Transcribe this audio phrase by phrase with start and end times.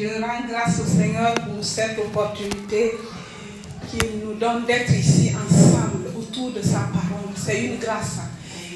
[0.00, 2.92] Je rends grâce au Seigneur pour cette opportunité
[3.90, 7.34] qu'il nous donne d'être ici ensemble autour de sa parole.
[7.34, 8.18] C'est une grâce.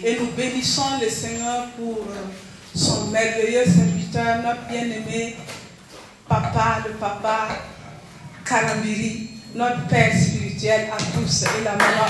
[0.02, 5.36] Et nous bénissons le Seigneur pour euh, son merveilleux serviteur, notre bien-aimé
[6.28, 7.50] papa, le papa
[8.44, 12.06] Karambiri, notre Père spirituel à tous et la maman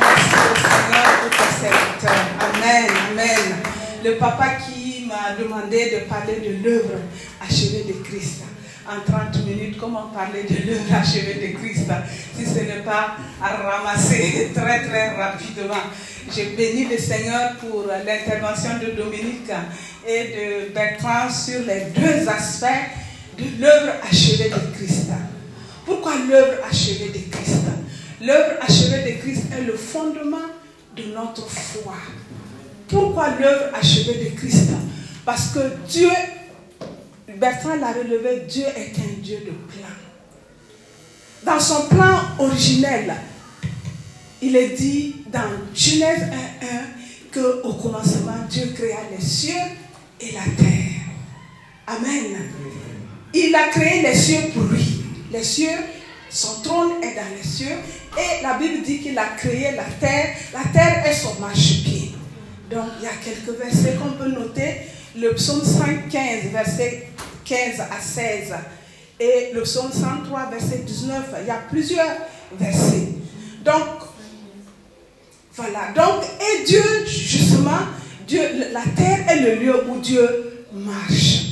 [0.00, 2.24] Merci au Seigneur pour ton serviteur.
[2.52, 3.56] Amen, amen.
[4.04, 4.77] Le papa qui
[5.08, 7.00] m'a demandé de parler de l'œuvre
[7.40, 8.42] achevée de Christ.
[8.86, 11.90] En 30 minutes, comment parler de l'œuvre achevée de Christ
[12.36, 15.82] si ce n'est pas à ramasser très très rapidement.
[16.30, 19.50] Je bénis le Seigneur pour l'intervention de Dominique
[20.06, 22.66] et de Bertrand sur les deux aspects
[23.38, 25.08] de l'œuvre achevée de Christ.
[25.84, 27.62] Pourquoi l'œuvre achevée de Christ?
[28.20, 30.48] L'œuvre achevée de Christ est le fondement
[30.96, 31.94] de notre foi.
[32.88, 34.70] Pourquoi l'œuvre achevée de Christ?
[35.28, 36.08] Parce que Dieu,
[37.36, 39.92] Bertrand l'a relevé, Dieu est un Dieu de plan.
[41.44, 43.14] Dans son plan originel,
[44.40, 46.22] il est dit dans Genèse
[46.62, 49.52] 1.1 qu'au commencement, Dieu créa les cieux
[50.18, 51.02] et la terre.
[51.86, 52.48] Amen.
[53.34, 55.02] Il a créé les cieux pour lui.
[55.30, 55.78] Les cieux,
[56.30, 57.76] son trône est dans les cieux.
[58.16, 60.34] Et la Bible dit qu'il a créé la terre.
[60.54, 62.12] La terre est son marchepied.
[62.70, 64.76] Donc, il y a quelques versets qu'on peut noter.
[65.20, 67.08] Le psaume 115, verset
[67.44, 68.54] 15 à 16.
[69.18, 71.24] Et le psaume 103, verset 19.
[71.40, 72.06] Il y a plusieurs
[72.52, 73.08] versets.
[73.64, 73.82] Donc,
[75.56, 75.92] voilà.
[75.96, 77.80] Donc, et Dieu, justement,
[78.28, 81.46] Dieu, la terre est le lieu où Dieu marche.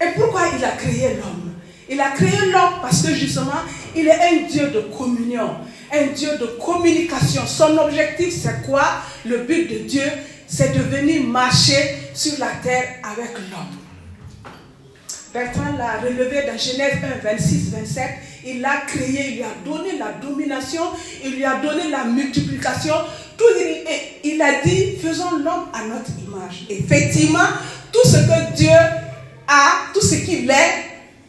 [0.00, 1.52] Et pourquoi il a créé l'homme?
[1.88, 3.62] Il a créé l'homme parce que justement,
[3.94, 5.58] il est un Dieu de communion,
[5.92, 7.46] un Dieu de communication.
[7.46, 8.84] Son objectif, c'est quoi?
[9.24, 10.02] Le but de Dieu,
[10.46, 13.76] c'est de venir marcher sur la terre avec l'homme.
[15.32, 18.10] Bertrand l'a relevé dans Genèse 1, 26, 27.
[18.46, 20.82] Il l'a créé, il lui a donné la domination,
[21.22, 22.94] il lui a donné la multiplication.
[23.36, 23.44] Tout,
[24.24, 26.64] il, a dit, faisons l'homme à notre image.
[26.70, 27.48] Effectivement,
[27.92, 28.70] tout ce que Dieu
[29.46, 30.86] a, tout ce qu'il est,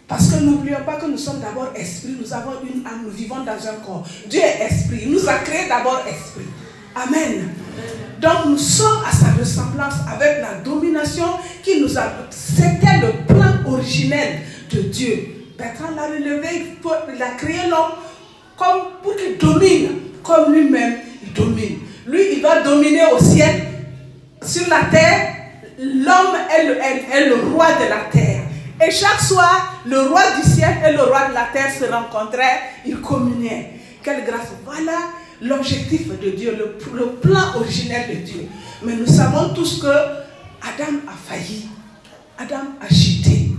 [0.08, 3.44] parce que n'oublions pas que nous sommes d'abord esprit, nous avons une âme, nous vivons
[3.44, 4.08] dans un corps.
[4.28, 6.46] Dieu est esprit, il nous a créé d'abord esprit.
[7.04, 7.50] Amen.
[8.20, 11.28] Donc nous sommes à sa ressemblance avec la domination
[11.64, 12.04] qui nous a...
[12.32, 14.40] C'était le plan originel
[14.72, 15.34] de Dieu.
[15.58, 16.78] Bertrand l'a relevé,
[17.16, 17.92] il a créé l'homme
[19.04, 19.90] pour qu'il domine,
[20.24, 21.78] comme lui-même il domine.
[22.08, 23.64] Lui, il va dominer au ciel,
[24.42, 25.36] sur la terre.
[25.78, 28.44] L'homme est le, est le roi de la terre.
[28.82, 32.62] Et chaque soir, le roi du ciel et le roi de la terre se rencontraient,
[32.86, 33.74] ils communiaient.
[34.04, 34.54] Quelle grâce.
[34.66, 34.94] Voilà
[35.42, 38.42] l'objectif de Dieu, le, plan originel de Dieu.
[38.84, 41.68] Mais nous savons tous que Adam a failli.
[42.38, 43.52] Adam a chuté.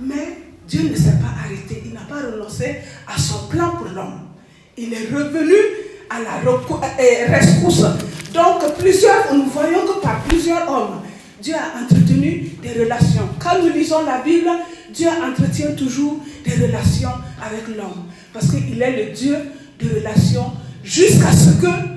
[0.00, 1.82] Mais Dieu ne s'est pas arrêté.
[1.86, 4.20] Il n'a pas renoncé à son plan pour l'homme.
[4.76, 5.54] Il est revenu
[6.08, 7.84] à la rescousse.
[8.32, 11.02] Donc, plusieurs, nous voyons que par plusieurs hommes,
[11.42, 13.28] Dieu a entretenu des relations.
[13.38, 14.48] Quand nous lisons la Bible,
[14.92, 17.10] Dieu entretient toujours des relations
[17.42, 18.06] avec l'homme.
[18.32, 19.36] Parce qu'il est le Dieu
[19.80, 20.52] de relations
[20.82, 21.90] jusqu'à ce que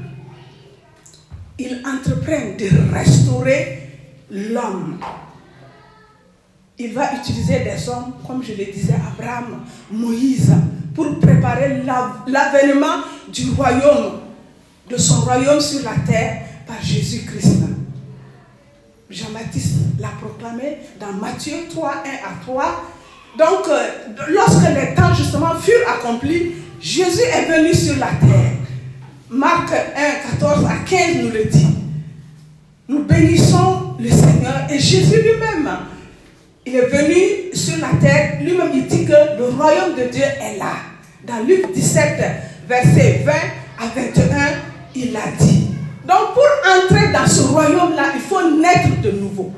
[1.59, 3.89] il entreprenne de restaurer
[4.31, 4.99] l'homme.
[6.79, 10.51] Il va utiliser des hommes, comme je le disais, Abraham, Moïse,
[10.95, 11.83] pour préparer
[12.27, 14.21] l'avènement du royaume,
[14.89, 17.61] de son royaume sur la terre par Jésus-Christ.
[19.09, 22.83] Jean-Baptiste l'a proclamé dans Matthieu 3, 1 à 3.
[23.37, 23.87] Donc, euh,
[24.29, 28.62] lorsque les temps justement furent accomplis, Jésus est venu sur la terre.
[29.33, 31.67] Marc 1, 14 à 15 nous le dit.
[32.87, 35.69] Nous bénissons le Seigneur et Jésus lui-même,
[36.67, 40.59] il est venu sur la terre, lui-même il dit que le royaume de Dieu est
[40.59, 40.73] là.
[41.25, 42.21] Dans Luc 17,
[42.67, 43.33] verset 20
[43.79, 44.23] à 21,
[44.95, 45.67] il a dit.
[46.07, 46.45] Donc pour
[46.83, 49.51] entrer dans ce royaume-là, il faut naître de nouveau.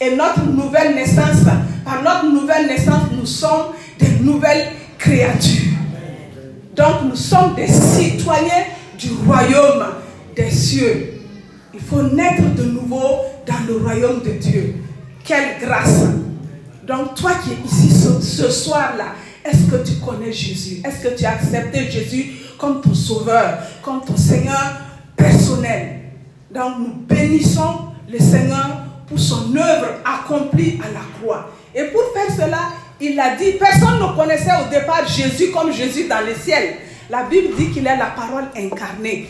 [0.00, 1.44] Et notre nouvelle naissance,
[1.84, 5.70] par notre nouvelle naissance, nous sommes des nouvelles créatures.
[6.74, 8.64] Donc nous sommes des citoyens
[9.00, 9.84] du royaume
[10.36, 11.14] des cieux.
[11.72, 14.74] Il faut naître de nouveau dans le royaume de Dieu.
[15.24, 16.04] Quelle grâce.
[16.86, 19.14] Donc toi qui es ici ce, soir-là,
[19.44, 20.82] est-ce que tu connais Jésus?
[20.84, 24.80] Est-ce que tu as accepté Jésus comme ton sauveur, comme ton Seigneur
[25.16, 26.00] personnel?
[26.52, 31.50] Donc nous bénissons le Seigneur pour son œuvre accomplie à la croix.
[31.74, 32.58] Et pour faire cela,
[33.00, 36.74] il a dit, personne ne connaissait au départ Jésus comme Jésus dans le ciel.
[37.10, 39.28] La Bible dit qu'il est la parole incarnée.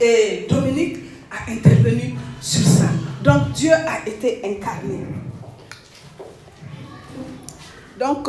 [0.00, 0.98] Et Dominique
[1.30, 2.84] a intervenu sur ça.
[3.24, 5.06] Donc Dieu a été incarné.
[7.98, 8.28] Donc,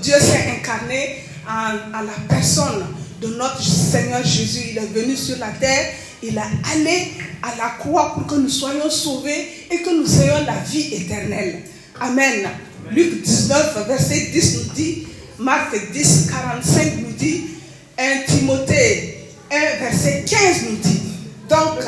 [0.00, 1.16] Dieu s'est incarné
[1.46, 2.86] en, en la personne
[3.20, 4.68] de notre Seigneur Jésus.
[4.70, 5.92] Il est venu sur la terre,
[6.22, 6.40] il est
[6.72, 7.12] allé
[7.42, 11.62] à la croix pour que nous soyons sauvés et que nous ayons la vie éternelle.
[12.00, 12.48] Amen.
[12.90, 15.06] Luc 19, verset 10 nous dit,
[15.38, 17.44] Marc 10, 45 nous dit,
[17.98, 20.40] 1 Timothée 1, verset 15
[20.70, 21.00] nous dit.
[21.48, 21.78] Donc,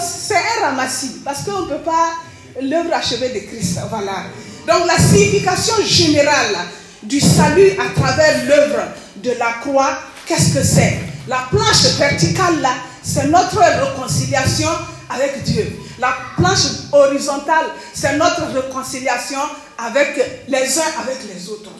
[0.00, 2.12] c'est un ramassis parce qu'on ne peut pas
[2.60, 3.78] l'œuvre achevée de Christ.
[3.88, 4.24] Voilà.
[4.66, 6.56] Donc, la signification générale
[7.02, 8.82] du salut à travers l'œuvre
[9.22, 10.98] de la croix, qu'est-ce que c'est?
[11.28, 14.68] La planche verticale, là, c'est notre réconciliation
[15.08, 15.66] avec Dieu.
[16.00, 19.40] La planche horizontale, c'est notre réconciliation
[19.78, 20.16] avec
[20.48, 21.70] les uns avec les autres.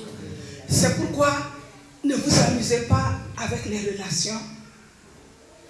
[0.68, 1.32] C'est pourquoi
[2.04, 4.38] ne vous amusez pas avec les relations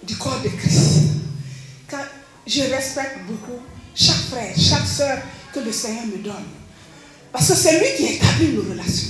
[0.03, 1.03] du corps de Christ.
[1.87, 2.01] Car
[2.45, 3.61] je respecte beaucoup
[3.95, 5.17] chaque frère, chaque soeur
[5.53, 6.45] que le Seigneur me donne.
[7.31, 9.09] Parce que c'est lui qui établit nos relations.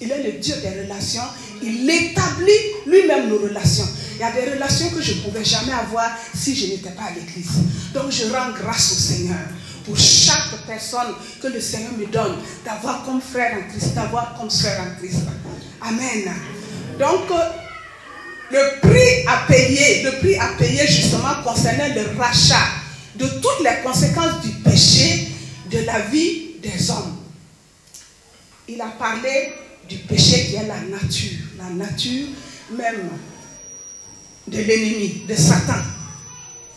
[0.00, 1.22] Il est le Dieu des relations.
[1.62, 2.50] Il établit
[2.86, 3.86] lui-même nos relations.
[4.22, 7.06] Il y a des relations que je ne pouvais jamais avoir si je n'étais pas
[7.06, 7.50] à l'église.
[7.92, 9.40] Donc je rends grâce au Seigneur
[9.84, 14.48] pour chaque personne que le Seigneur me donne, d'avoir comme frère en Christ, d'avoir comme
[14.48, 15.22] soeur en Christ.
[15.80, 16.32] Amen.
[17.00, 17.36] Donc,
[18.52, 22.68] le prix à payer, le prix à payer justement concernait le rachat
[23.16, 25.32] de toutes les conséquences du péché
[25.68, 27.16] de la vie des hommes.
[28.68, 29.52] Il a parlé
[29.88, 32.28] du péché qui est la nature, la nature
[32.70, 33.10] même
[34.46, 35.80] de l'ennemi, de Satan.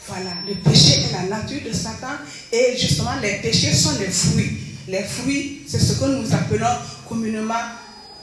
[0.07, 2.13] Voilà, le péché est la nature de Satan
[2.51, 4.57] et justement les péchés sont les fruits.
[4.87, 6.77] Les fruits, c'est ce que nous appelons
[7.09, 7.53] communément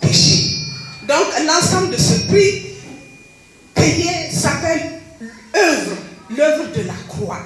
[0.00, 0.58] péché.
[1.08, 2.62] Donc l'ensemble de ce prix
[3.74, 5.00] payé s'appelle
[5.56, 5.96] œuvre,
[6.30, 7.40] l'œuvre de la croix.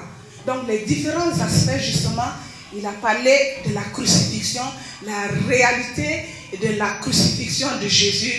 [0.45, 2.29] Donc les différents aspects justement,
[2.75, 3.35] il a parlé
[3.67, 4.63] de la crucifixion,
[5.03, 6.25] la réalité
[6.61, 8.33] de la crucifixion de Jésus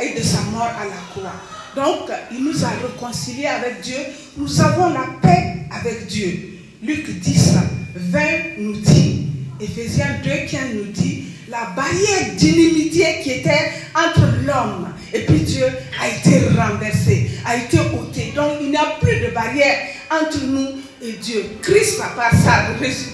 [0.00, 1.34] et de sa mort à la croix.
[1.74, 3.96] Donc, il nous a réconciliés avec Dieu.
[4.36, 6.58] Nous avons la paix avec Dieu.
[6.82, 7.54] Luc 10,
[7.94, 8.20] 20
[8.58, 9.26] nous dit,
[9.60, 15.66] Ephésiens 2, 15 nous dit, la barrière d'inimitié qui était entre l'homme et puis Dieu
[16.00, 18.32] a été renversée, a été ôtée.
[18.34, 19.76] Donc, il n'y a plus de barrière
[20.10, 21.44] entre nous et Dieu.
[21.60, 22.64] Christ, par sa,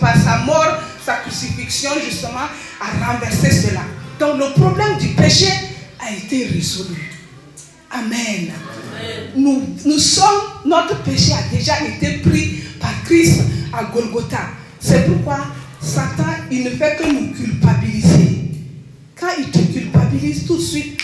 [0.00, 2.46] par sa mort, sa crucifixion, justement,
[2.80, 3.80] a renversé cela.
[4.20, 5.48] Donc, le problème du péché
[5.98, 7.17] a été résolu.
[7.90, 8.52] Amen.
[9.36, 13.42] Nous, nous sommes, notre péché a déjà été pris par Christ
[13.72, 14.40] à Golgotha.
[14.80, 15.38] C'est pourquoi
[15.80, 18.50] Satan, il ne fait que nous culpabiliser.
[19.18, 21.00] Quand il te culpabilise tout de suite,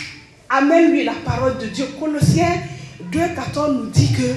[0.48, 1.86] amène-lui la parole de Dieu.
[1.98, 2.62] Colossiens
[3.12, 4.34] 2,14 nous dit que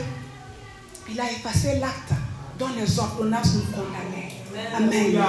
[1.11, 2.13] il a effacé l'acte
[2.59, 4.33] dont les ordonnances nous condamnaient.
[4.75, 5.21] Amen.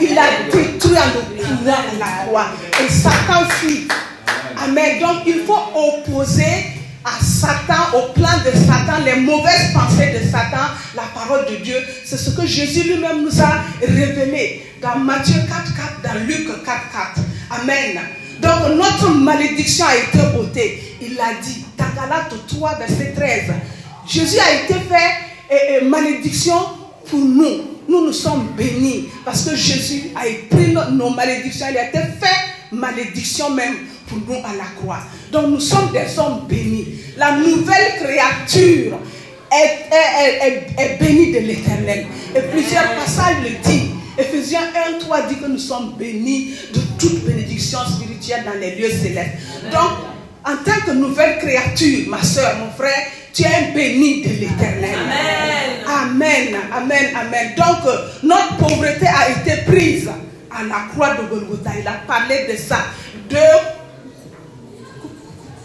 [0.00, 2.46] Il a détruit à nos à la croix.
[2.84, 3.88] Et Satan fuit.
[4.64, 5.00] Amen.
[5.00, 6.66] Donc il faut opposer
[7.04, 11.76] à Satan, au plan de Satan, les mauvaises pensées de Satan, la parole de Dieu.
[12.04, 15.48] C'est ce que Jésus lui-même nous a révélé dans Matthieu 4,
[16.02, 16.80] 4, dans Luc 4, 4.
[17.62, 18.00] Amen.
[18.40, 20.96] Donc notre malédiction a été ôtée.
[21.00, 23.42] Il l'a dit dans Galate 3, verset 13.
[24.06, 26.54] Jésus a été fait et, malédiction
[27.08, 27.72] pour nous.
[27.88, 30.22] Nous nous sommes bénis parce que Jésus a
[30.54, 31.66] pris nos malédictions.
[31.68, 33.74] Il a été fait malédiction même
[34.06, 35.00] pour nous à la croix.
[35.30, 36.88] Donc nous sommes des hommes bénis.
[37.16, 38.98] La nouvelle créature
[39.50, 42.06] est, est, bénie de l'éternel.
[42.34, 43.90] Et plusieurs passages le disent.
[44.18, 48.90] Ephésiens 1, 3 dit que nous sommes bénis de toute bénédiction spirituelle dans les lieux
[48.90, 49.38] célestes.
[49.70, 49.90] Donc,
[50.44, 54.98] en tant que nouvelle créature, ma soeur, mon frère, tu es béni de l'éternel.
[54.98, 55.72] Amen.
[55.86, 57.54] Amen, amen, amen.
[57.56, 57.92] Donc,
[58.22, 60.08] notre pauvreté a été prise
[60.50, 61.70] à la croix de Golgotha.
[61.80, 62.84] Il a parlé de ça.
[63.30, 63.36] De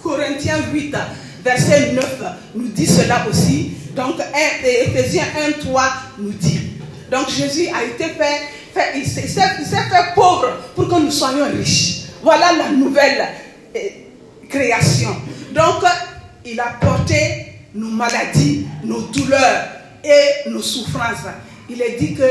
[0.07, 0.95] Corinthiens 8,
[1.43, 2.05] verset 9
[2.55, 3.71] nous dit cela aussi.
[3.93, 4.15] Donc,
[4.63, 5.25] Ephésiens
[5.59, 5.83] 1, 3
[6.19, 6.61] nous dit.
[7.11, 8.47] Donc, Jésus a été fait,
[10.15, 12.03] pauvre pour que nous soyons riches.
[12.23, 13.27] Voilà la nouvelle
[13.75, 14.07] eh,
[14.47, 15.09] création.
[15.53, 15.83] Donc,
[16.45, 19.67] il a porté nos maladies, nos douleurs
[20.05, 21.27] et nos souffrances.
[21.69, 22.23] Il est dit que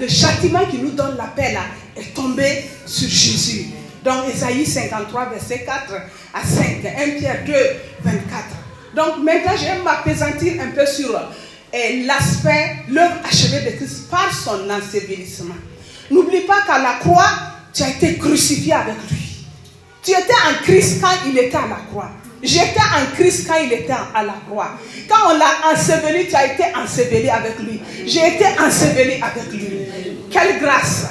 [0.00, 1.54] le châtiment qui nous donne la paix
[1.96, 3.66] est tombé sur Jésus.
[4.04, 5.92] Donc, Esaïe 53, verset 4
[6.34, 7.54] à 5, 1 Pierre 2,
[8.04, 8.44] 24.
[8.94, 11.20] Donc, maintenant, je vais un peu sur
[11.72, 15.54] eh, l'aspect, l'œuvre achevée de Christ par son ensevelissement.
[16.10, 17.30] N'oublie pas qu'à la croix,
[17.74, 19.18] tu as été crucifié avec lui.
[20.02, 22.10] Tu étais en Christ quand il était à la croix.
[22.42, 24.78] J'étais en Christ quand il était à la croix.
[25.08, 27.80] Quand on l'a enseveli, tu as été enseveli avec lui.
[28.06, 29.68] J'ai été enseveli avec lui.
[30.30, 31.06] Quelle grâce.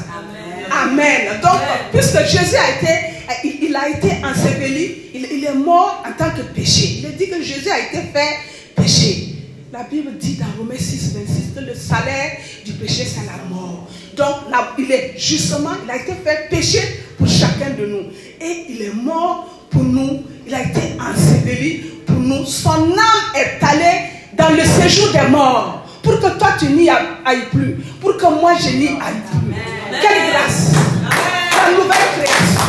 [0.72, 1.40] Amen.
[1.42, 1.60] Donc,
[1.92, 7.00] puisque Jésus a été, il, a été enseveli, il, est mort en tant que péché.
[7.00, 8.38] Il a dit que Jésus a été fait
[8.76, 9.36] péché.
[9.72, 13.88] La Bible dit dans Romains 6, 26 que le salaire du péché, c'est la mort.
[14.16, 16.80] Donc, là, il est justement, il a été fait péché
[17.18, 18.04] pour chacun de nous.
[18.42, 20.24] Et il est mort pour nous.
[20.48, 22.46] Il a été enseveli pour nous.
[22.46, 25.87] Son âme est allée dans le séjour des morts.
[26.08, 27.76] Pour que toi, tu n'y ailles plus.
[28.00, 29.54] Pour que moi, je n'y aille plus.
[30.02, 30.72] Quelle grâce.
[31.04, 32.62] La nouvelle création.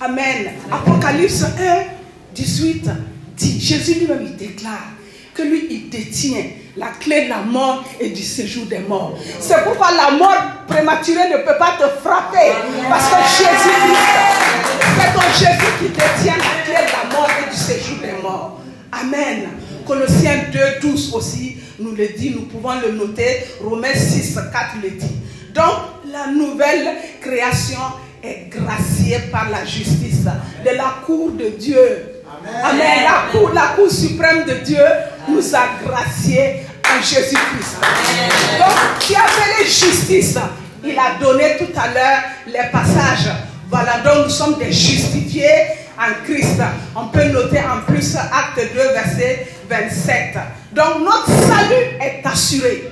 [0.00, 0.52] Amen.
[0.70, 1.46] Apocalypse 1,
[2.36, 2.88] 18
[3.36, 4.92] dit, Jésus lui-même, il déclare
[5.34, 6.44] que lui, il détient
[6.76, 9.18] la clé de la mort et du séjour des morts.
[9.40, 12.52] C'est pourquoi la mort prématurée ne peut pas te frapper.
[12.88, 14.20] Parce que Jésus-Christ,
[15.00, 18.60] c'est ton Jésus qui détient la clé de la mort et du séjour des morts.
[18.92, 19.48] Amen.
[19.90, 23.44] Colossiens 2, 12 aussi nous le dit, nous pouvons le noter.
[23.60, 25.16] Romains 6, 4 le dit.
[25.52, 25.64] Donc,
[26.12, 27.80] la nouvelle création
[28.22, 32.22] est graciée par la justice de la cour de Dieu
[32.62, 32.80] Amen.
[33.02, 34.84] La, cour, la cour suprême de Dieu
[35.28, 37.78] nous a graciés en Jésus-Christ.
[38.60, 40.38] Donc, qui a fait justice,
[40.84, 43.28] il a donné tout à l'heure les passages.
[43.68, 45.48] Voilà, donc nous sommes des justifiés
[46.00, 46.60] en Christ.
[46.96, 50.38] On peut noter en plus acte 2, verset 27.
[50.72, 52.84] Donc notre salut est assuré.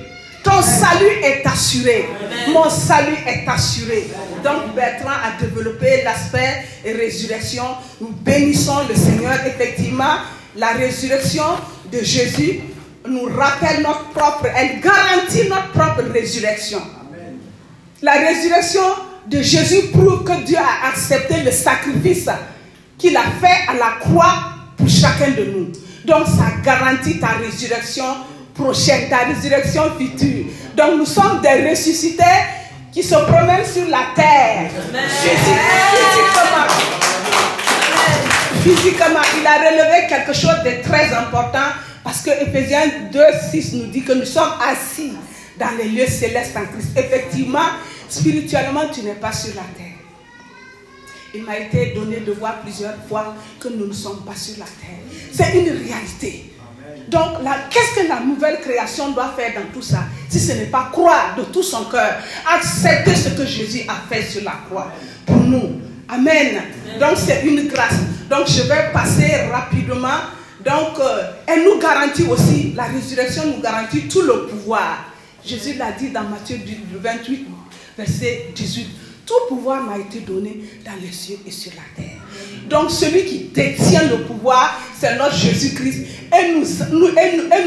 [0.43, 2.07] Ton salut est assuré.
[2.53, 4.09] Mon salut est assuré.
[4.43, 7.65] Donc Bertrand a développé l'aspect résurrection.
[7.99, 9.33] Nous bénissons le Seigneur.
[9.45, 10.15] Effectivement,
[10.55, 11.43] la résurrection
[11.91, 12.61] de Jésus
[13.07, 16.81] nous rappelle notre propre, elle garantit notre propre résurrection.
[18.01, 18.81] La résurrection
[19.27, 22.29] de Jésus prouve que Dieu a accepté le sacrifice
[22.99, 24.35] qu'il a fait à la croix
[24.77, 25.71] pour chacun de nous.
[26.05, 28.05] Donc ça garantit ta résurrection
[28.53, 30.45] prochaine, ta résurrection future.
[30.75, 32.23] Donc nous sommes des ressuscités
[32.91, 34.69] qui se promènent sur la terre.
[35.07, 36.67] Physiquement.
[38.61, 41.69] Physiquement, il a relevé quelque chose de très important
[42.03, 43.19] parce que Ephésiens 2,
[43.51, 45.13] 6 nous dit que nous sommes assis
[45.57, 46.89] dans les lieux célestes en Christ.
[46.97, 47.59] Effectivement,
[48.09, 49.78] spirituellement, tu n'es pas sur la terre.
[51.33, 54.65] Il m'a été donné de voir plusieurs fois que nous ne sommes pas sur la
[54.65, 54.99] terre.
[55.31, 56.53] C'est une réalité.
[57.07, 60.89] Donc, qu'est-ce que la nouvelle création doit faire dans tout ça Si ce n'est pas
[60.91, 62.17] croire de tout son cœur,
[62.51, 64.91] accepter ce que Jésus a fait sur la croix
[65.25, 65.81] pour nous?
[66.07, 66.61] Amen.
[66.99, 67.95] Donc, c'est une grâce.
[68.29, 70.19] Donc, je vais passer rapidement.
[70.65, 75.05] Donc, euh, elle nous garantit aussi, la résurrection nous garantit tout le pouvoir.
[75.45, 76.59] Jésus l'a dit dans Matthieu
[77.01, 77.47] 28,
[77.97, 78.87] verset 18.
[79.29, 82.17] Tout pouvoir m'a été donné dans les cieux et sur la terre.
[82.67, 86.07] Donc celui qui détient le pouvoir, c'est notre Jésus-Christ.
[86.35, 86.65] Et nous,
[86.99, 87.09] nous,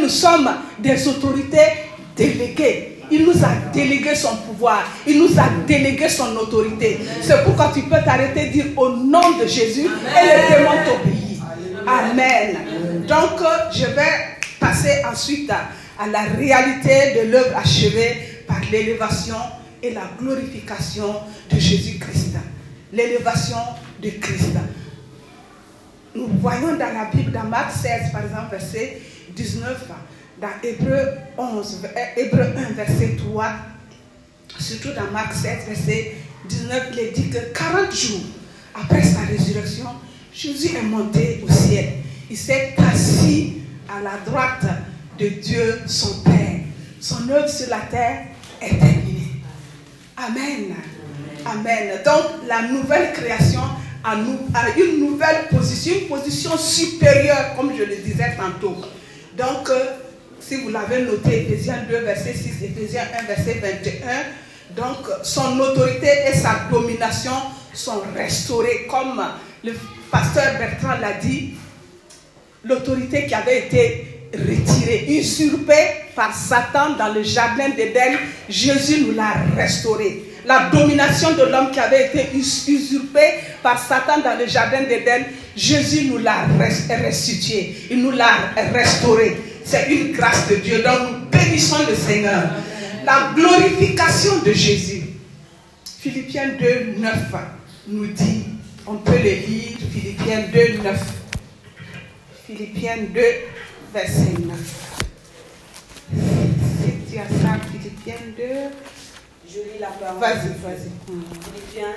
[0.02, 0.50] nous sommes
[0.80, 1.68] des autorités
[2.16, 2.98] déléguées.
[3.12, 4.82] Il nous a délégué son pouvoir.
[5.06, 6.98] Il nous a délégué son autorité.
[7.20, 11.42] C'est pourquoi tu peux t'arrêter et dire au nom de Jésus et les démons t'obéissent.
[11.86, 13.06] Amen.
[13.06, 13.38] Donc,
[13.72, 15.68] je vais passer ensuite à,
[16.02, 18.16] à la réalité de l'œuvre achevée
[18.48, 19.36] par l'élévation
[19.82, 21.14] et la glorification
[21.50, 22.36] de Jésus-Christ.
[22.92, 23.58] L'élévation
[24.02, 24.56] de Christ.
[26.14, 29.00] Nous voyons dans la Bible, dans Marc 16, par exemple, verset
[29.34, 29.88] 19,
[30.40, 31.08] dans Hébreu
[31.38, 31.80] 11,
[32.16, 33.52] Hébreu 1, verset 3,
[34.58, 36.12] surtout dans Marc 7, verset
[36.48, 38.20] 19, il est dit que 40 jours
[38.74, 39.86] après sa résurrection,
[40.32, 41.92] Jésus est monté au ciel.
[42.30, 43.58] Il s'est assis
[43.88, 44.66] à la droite
[45.18, 46.60] de Dieu, son Père.
[47.00, 48.26] Son œuvre sur la terre
[48.60, 49.01] terminée.
[50.24, 50.76] Amen.
[51.44, 52.00] Amen.
[52.04, 53.60] Donc la nouvelle création
[54.04, 54.16] a,
[54.76, 58.76] une nouvelle position, une position supérieure, comme je le disais tantôt.
[59.36, 59.84] Donc, euh,
[60.38, 66.08] si vous l'avez noté, Ephésiens 2, verset 6, Ephésiens 1, verset 21, donc son autorité
[66.28, 67.32] et sa domination
[67.72, 69.22] sont restaurées, comme
[69.64, 69.72] le
[70.10, 71.54] pasteur Bertrand l'a dit,
[72.64, 78.16] l'autorité qui avait été retirée, usurpée par Satan dans le jardin d'Éden,
[78.48, 80.24] Jésus nous l'a restauré.
[80.44, 85.24] La domination de l'homme qui avait été usurpée par Satan dans le jardin d'Éden,
[85.56, 86.46] Jésus nous l'a
[86.88, 87.74] restitué.
[87.90, 89.36] Il nous l'a restauré.
[89.64, 90.82] C'est une grâce de Dieu.
[90.82, 92.42] Donc nous bénissons le Seigneur.
[93.04, 95.02] La glorification de Jésus.
[96.00, 97.12] Philippiens 2, 9
[97.88, 98.44] nous dit,
[98.86, 101.00] on peut le lire, Philippiens 2, 9.
[102.46, 103.20] Philippiens 2,
[103.92, 104.92] verset 9
[107.12, 108.44] tu as ça, Philippiens 2.
[109.46, 110.18] Je lis la parole.
[110.18, 110.90] Vas-y, vas-y.
[111.06, 111.94] Philippiens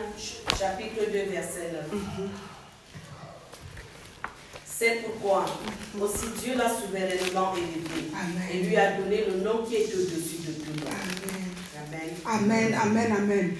[0.59, 1.99] chapitre 2, verset 9.
[4.65, 5.45] C'est pourquoi
[6.01, 8.43] aussi Dieu l'a souverainement élevé Amen.
[8.53, 10.91] et lui a donné le nom qui est au-dessus de tout nom.
[12.27, 12.73] Amen.
[12.73, 13.53] Amen, amen, amen.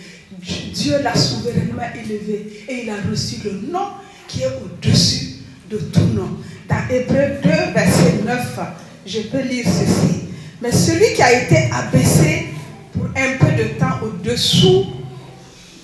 [0.74, 3.92] Dieu l'a souverainement élevé et il a reçu le nom
[4.28, 5.38] qui est au-dessus
[5.70, 6.38] de tout nom.
[6.68, 8.60] Dans Hébreu 2, verset 9,
[9.06, 10.22] je peux lire ceci.
[10.62, 12.48] Mais celui qui a été abaissé
[12.94, 14.86] pour un peu de temps au-dessous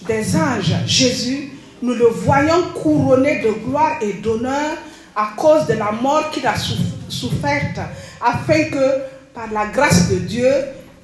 [0.08, 4.78] des anges, Jésus, nous le voyons couronné de gloire et d'honneur
[5.16, 6.74] à cause de la mort qu'il a sou-
[7.10, 7.80] soufferte,
[8.22, 9.02] afin que
[9.34, 10.52] par la grâce de Dieu,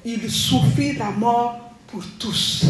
[0.04, 1.58] il souffrit la mort
[1.88, 2.64] pour tous.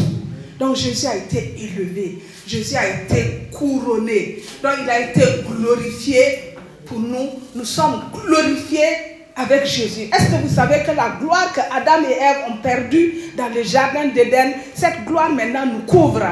[0.59, 6.48] Donc Jésus a été élevé, Jésus a été couronné, donc il a été glorifié
[6.89, 7.29] pour nous.
[7.55, 10.09] Nous sommes glorifiés avec Jésus.
[10.11, 13.63] Est-ce que vous savez que la gloire que Adam et Ève ont perdue dans le
[13.63, 16.23] jardin d'Éden, cette gloire maintenant nous couvre.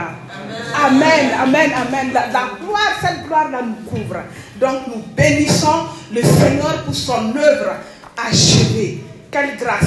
[0.85, 2.11] Amen, amen, amen.
[2.13, 4.17] La, gloire, cette gloire-là nous couvre.
[4.59, 7.75] Donc nous bénissons le Seigneur pour son œuvre
[8.17, 9.03] achevée.
[9.31, 9.83] Quelle grâce.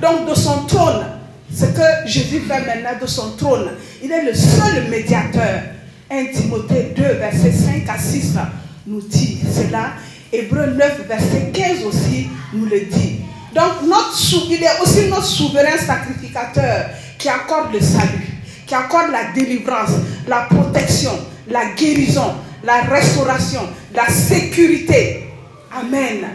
[0.00, 1.06] Donc de son trône,
[1.52, 3.70] ce que Jésus fait maintenant de son trône,
[4.02, 5.62] il est le seul médiateur.
[6.10, 8.36] 1 Timothée 2, verset 5 à 6
[8.86, 9.92] nous dit cela.
[10.32, 13.20] Hébreu 9, verset 15 aussi nous le dit.
[13.54, 14.16] Donc notre,
[14.48, 16.86] il est aussi notre souverain sacrificateur
[17.18, 18.28] qui accorde le salut,
[18.66, 19.90] qui accorde la délivrance,
[20.28, 21.12] la protection,
[21.48, 23.62] la guérison, la restauration,
[23.94, 25.24] la sécurité.
[25.72, 26.26] Amen.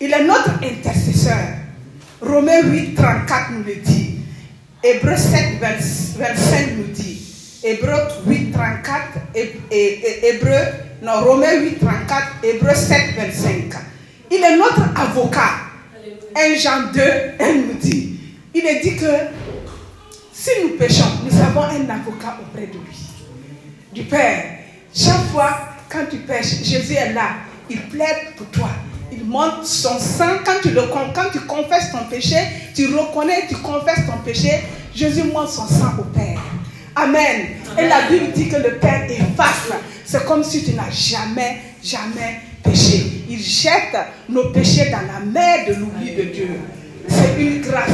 [0.00, 1.36] Il est notre intercesseur.
[2.22, 4.16] Romains 8, 34 nous le dit.
[4.82, 5.68] Hébreu 7, 20
[6.18, 7.20] 25 nous dit.
[7.64, 7.94] Hébreu
[8.26, 9.02] 8, 34,
[9.34, 10.56] et, et- et- Hébreu,
[11.02, 13.72] non, Romains 8, 34, Hébreu 7, 25.
[14.30, 15.70] Il est notre avocat.
[16.36, 17.00] 1 Jean 2,
[17.40, 18.20] 1 nous dit.
[18.54, 19.06] Il est dit que
[20.32, 23.00] si nous péchons, nous avons un avocat auprès de lui
[23.92, 24.44] du Père.
[24.94, 27.30] Chaque fois, quand tu pêches, Jésus est là.
[27.68, 28.68] Il plaide pour toi.
[29.12, 30.38] Il montre son sang.
[30.44, 32.36] Quand tu, le, quand tu confesses ton péché,
[32.74, 34.60] tu reconnais, tu confesses ton péché,
[34.94, 36.38] Jésus montre son sang au Père.
[36.94, 37.46] Amen.
[37.78, 39.72] Et la Bible dit que le Père efface.
[40.10, 43.22] C'est comme si tu n'as jamais, jamais péché.
[43.28, 43.96] Il jette
[44.28, 46.48] nos péchés dans la mer de l'oubli de Dieu.
[47.08, 47.90] C'est une grâce.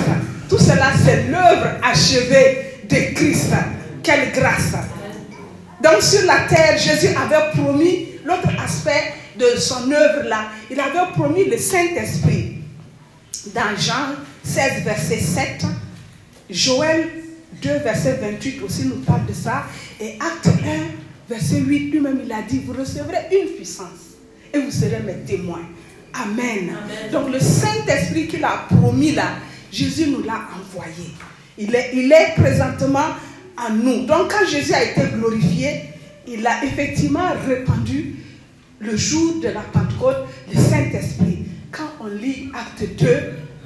[0.48, 3.52] Tout cela, c'est l'œuvre achevée de Christ.
[4.02, 4.72] Quelle grâce.
[5.82, 10.46] Donc sur la terre, Jésus avait promis l'autre aspect de son œuvre là.
[10.70, 12.62] Il avait promis le Saint-Esprit.
[13.54, 15.66] Dans Jean 16, verset 7,
[16.48, 17.10] Joël
[17.60, 19.64] 2, verset 28 aussi nous parle de ça.
[20.00, 24.16] Et Acte 1, verset 8, lui-même il a dit, vous recevrez une puissance
[24.52, 25.66] et vous serez mes témoins.
[26.12, 26.76] Amen.
[27.12, 29.36] Donc le Saint-Esprit qu'il a promis là,
[29.70, 31.10] Jésus nous l'a envoyé.
[31.58, 33.08] Il est, il est présentement
[33.58, 34.06] en nous.
[34.06, 35.82] Donc quand Jésus a été glorifié,
[36.26, 38.16] il a effectivement répandu
[38.78, 41.44] le jour de la Pentecôte le Saint-Esprit.
[41.70, 43.06] Quand on lit Acte 2,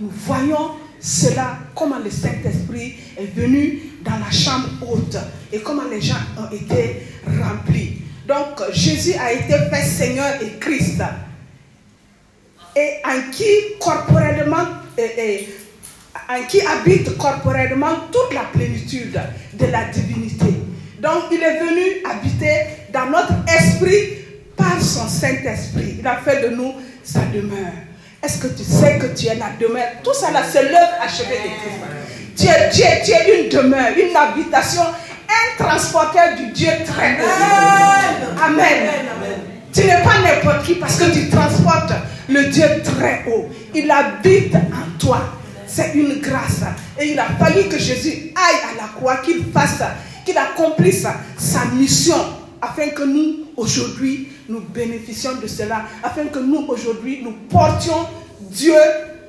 [0.01, 5.17] nous voyons cela, comment le Saint-Esprit est venu dans la chambre haute
[5.53, 8.03] et comment les gens ont été remplis.
[8.27, 11.03] Donc Jésus a été fait Seigneur et Christ
[12.77, 14.67] et en qui corporellement,
[16.29, 19.21] en qui habite corporellement toute la plénitude
[19.55, 20.55] de la divinité.
[21.01, 24.19] Donc il est venu habiter dans notre esprit
[24.57, 25.97] par son Saint-Esprit.
[25.99, 27.73] Il a fait de nous sa demeure.
[28.23, 29.89] Est-ce que tu sais que tu es la demeure?
[30.05, 32.00] Tout ça c'est l'œuvre achevée de Christ.
[32.41, 37.19] Tu es, tu, es, tu es une demeure, une habitation, un transporteur du Dieu très
[37.21, 38.43] haut.
[38.43, 38.89] Amen.
[39.71, 41.93] Tu n'es pas n'importe qui parce que tu transportes
[42.31, 43.51] le Dieu très haut.
[43.75, 45.21] Il habite en toi.
[45.67, 46.63] C'est une grâce.
[46.99, 49.83] Et il a fallu que Jésus aille à la croix, qu'il fasse,
[50.25, 52.17] qu'il accomplisse sa mission,
[52.63, 58.09] afin que nous, aujourd'hui, nous bénéficions de cela, afin que nous, aujourd'hui, nous portions
[58.41, 58.81] Dieu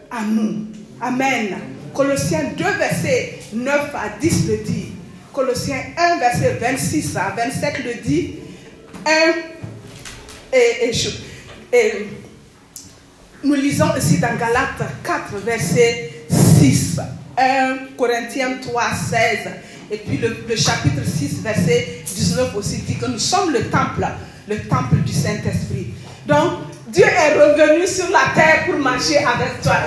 [0.10, 0.68] à nous.
[1.02, 1.58] Amen.
[1.94, 4.88] Colossiens 2, versets 9 à 10 le dit.
[5.34, 8.36] Colossiens 1, verset 26 à 27 le dit.
[9.06, 9.10] 1
[10.54, 11.10] et, et je-
[11.74, 12.08] et
[13.44, 16.12] nous lisons aussi dans Galates 4, verset
[16.60, 17.00] 6,
[17.38, 19.22] 1 Corinthiens 3, 16,
[19.90, 24.06] et puis le, le chapitre 6, verset 19 aussi dit que nous sommes le temple,
[24.48, 25.94] le temple du Saint-Esprit.
[26.28, 26.60] Donc,
[26.92, 29.78] Dieu est revenu sur la terre pour marcher avec toi.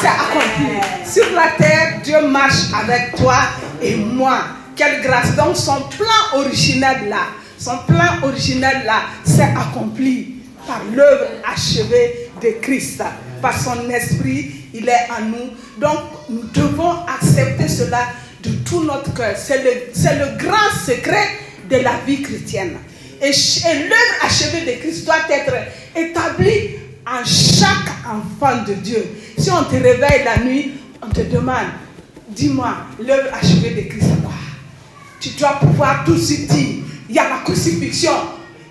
[0.00, 0.78] C'est accompli.
[1.04, 3.40] Sur la terre, Dieu marche avec toi
[3.82, 4.44] et moi.
[4.74, 5.36] Quelle grâce.
[5.36, 7.26] Donc son plan originel là,
[7.58, 10.36] son plan originel là, c'est accompli
[10.66, 13.02] par l'œuvre achevée de Christ.
[13.42, 15.50] Par son esprit, il est en nous.
[15.78, 18.00] Donc nous devons accepter cela
[18.42, 19.34] de tout notre cœur.
[19.36, 21.28] C'est le, c'est le grand secret
[21.68, 22.78] de la vie chrétienne.
[23.22, 25.54] Et, l'œuvre achevée de Christ doit être
[25.94, 29.04] établie en chaque enfant de Dieu.
[29.38, 31.66] Si on te réveille la nuit, on te demande,
[32.28, 34.32] dis-moi, l'œuvre achevée de Christ, quoi?
[35.20, 38.12] Tu dois pouvoir tout de suite dire, il y a la crucifixion,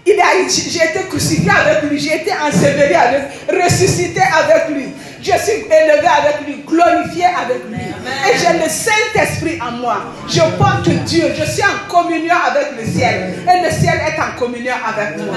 [0.05, 4.85] j'ai été crucifié avec lui, j'ai été enseveli avec lui, ressuscité avec lui.
[5.21, 7.77] Je suis élevé avec lui, glorifié avec lui.
[7.77, 9.97] Et j'ai le Saint-Esprit en moi.
[10.27, 13.33] Je porte Dieu, je suis en communion avec le ciel.
[13.43, 15.35] Et le ciel est en communion avec moi.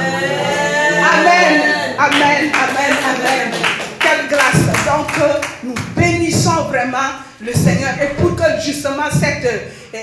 [1.14, 1.62] Amen,
[1.98, 3.52] amen, amen, amen.
[3.98, 4.62] Quelle grâce.
[4.86, 6.98] Donc, euh, nous bénissons vraiment
[7.40, 7.90] le Seigneur.
[8.02, 9.98] Et pour que justement cette, euh,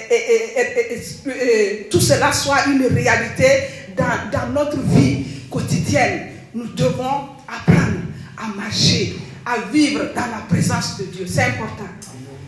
[1.28, 3.46] euh, tout cela soit une réalité,
[3.98, 8.00] dans, notre vie quotidienne, nous devons apprendre
[8.38, 9.16] à marcher,
[9.50, 11.26] à vivre dans la présence de Dieu.
[11.28, 11.90] C'est important.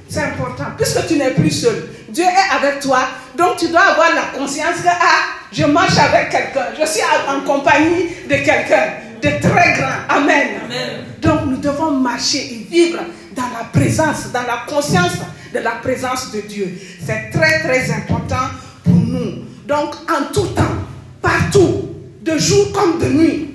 [0.08, 0.66] C'est important.
[0.78, 3.00] Puisque tu n'es plus seul, Dieu est avec toi.
[3.38, 6.66] Donc tu dois avoir la conscience que ah, je marche avec quelqu'un.
[6.80, 10.18] Je suis en compagnie de quelqu'un de très grand.
[10.18, 10.48] Amen.
[10.66, 11.06] Amen.
[11.22, 13.00] Donc nous devons marcher et vivre
[13.36, 15.14] dans la présence, dans la conscience
[15.54, 16.78] de la présence de Dieu.
[17.06, 18.50] C'est très très important
[18.84, 19.46] pour nous.
[19.66, 20.76] Donc en tout temps,
[21.22, 21.90] partout,
[22.22, 23.50] de jour comme de nuit.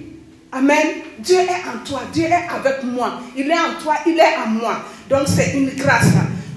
[0.53, 1.06] Amen.
[1.19, 3.21] Dieu est en toi, Dieu est avec moi.
[3.37, 4.85] Il est en toi, il est en moi.
[5.09, 6.09] Donc c'est une grâce.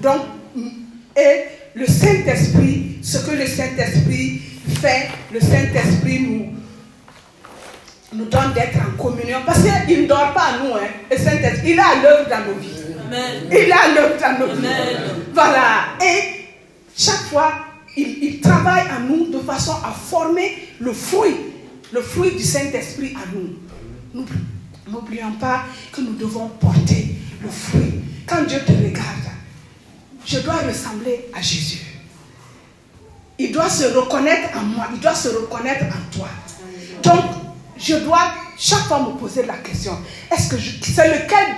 [0.02, 0.22] Donc,
[1.16, 1.44] et
[1.74, 4.40] le Saint-Esprit, ce que le Saint-Esprit
[4.80, 6.46] fait, le Saint-Esprit nous,
[8.12, 9.38] nous donne d'être en communion.
[9.46, 11.70] Parce qu'il ne dort pas à nous, hein, le Saint-Esprit.
[11.70, 12.80] Il est à l'œuvre dans nos vies.
[13.06, 13.42] Amen.
[13.50, 14.68] Il est à l'œuvre dans nos vies.
[15.32, 15.96] Voilà.
[16.04, 16.46] Et
[16.96, 17.52] chaque fois,
[17.96, 21.36] il, travaille à nous de façon à former le fruit,
[21.92, 23.56] le fruit du Saint-Esprit à nous.
[24.12, 28.00] N'oublions pas que nous devons porter le fruit.
[28.26, 29.30] Quand Dieu te regarde,
[30.26, 31.80] je dois ressembler à Jésus.
[33.38, 36.28] Il doit se reconnaître en moi, il doit se reconnaître en toi.
[37.02, 37.24] Donc,
[37.78, 39.96] je dois chaque fois me poser la question,
[40.30, 41.56] est-ce que c'est lequel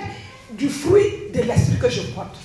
[0.57, 2.37] du fruit de l'esprit que je porte?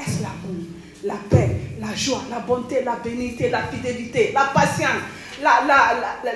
[0.00, 0.64] Est-ce l'amour,
[1.04, 5.02] la paix, la joie, la bonté, la bénité, la fidélité, la patience,
[5.42, 6.32] la, la, la,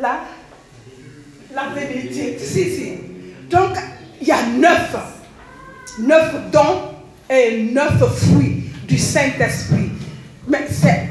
[0.00, 0.20] la,
[1.54, 2.24] la, bénédiction.
[2.38, 2.92] Si, si.
[3.50, 3.76] Donc,
[4.20, 4.96] il y a neuf,
[5.98, 6.82] neuf dons
[7.30, 9.90] et neuf fruits du Saint-Esprit.
[10.48, 11.08] Mais c'est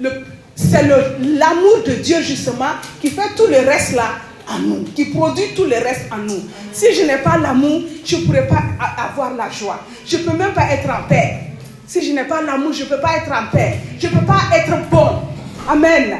[0.00, 0.10] le,
[0.54, 4.12] c'est l'amour de Dieu justement qui fait tout le reste là
[4.48, 6.42] en nous, qui produit tout le reste en nous.
[6.72, 8.62] Si je n'ai pas l'amour, je ne pourrai pas
[8.96, 9.80] avoir la joie.
[10.06, 11.38] Je ne peux même pas être en paix.
[11.86, 13.78] Si je n'ai pas l'amour, je ne peux pas être en paix.
[13.98, 15.22] Je ne peux pas être bon.
[15.68, 16.18] Amen.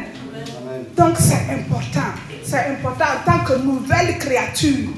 [0.96, 2.12] Donc c'est important.
[2.44, 4.88] C'est important en tant que nouvelle créature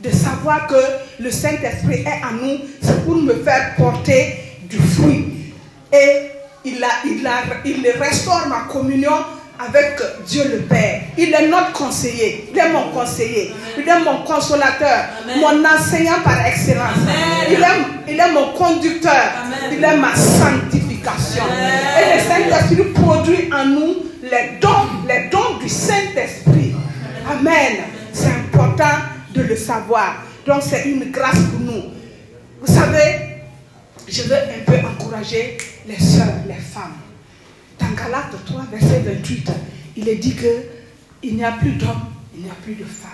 [0.00, 2.58] de savoir que le Saint-Esprit est en nous.
[2.82, 4.36] C'est pour me faire porter
[4.68, 5.52] du fruit.
[5.92, 6.30] Et
[6.64, 9.12] il, a, il, a, il restaure ma communion
[9.58, 11.02] avec Dieu le Père.
[11.16, 12.48] Il est notre conseiller.
[12.52, 13.52] Il est mon conseiller.
[13.78, 15.04] Il est mon consolateur.
[15.36, 16.98] Mon enseignant par excellence.
[17.48, 19.32] Il est, il est, mon conducteur.
[19.72, 21.44] Il est ma sanctification.
[21.98, 24.68] Et le Saint-Esprit produit en nous les dons,
[25.08, 26.74] les dons du Saint-Esprit.
[27.28, 27.84] Amen.
[28.12, 28.98] C'est important
[29.34, 30.22] de le savoir.
[30.46, 31.82] Donc c'est une grâce pour nous.
[32.60, 33.42] Vous savez,
[34.08, 35.58] je veux un peu encourager
[35.88, 36.94] les soeurs, les femmes.
[37.78, 39.50] Dans Galate 3, verset 28,
[39.96, 43.10] il est dit qu'il n'y a plus d'hommes, il n'y a plus de femmes.